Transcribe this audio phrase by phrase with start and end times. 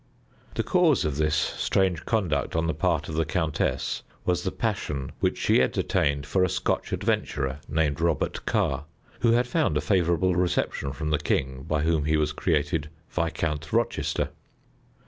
[0.55, 5.11] The cause of this strange conduct on the part of the countess was the passion
[5.19, 8.85] which she entertained for a Scotch adventurer named Robert Carr,
[9.19, 13.71] who had found a favorable reception from the king, by whom he was created Viscount
[13.71, 14.29] Rochester.